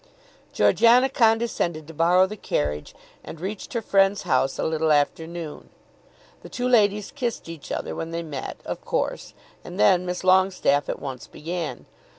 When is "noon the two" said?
5.27-6.67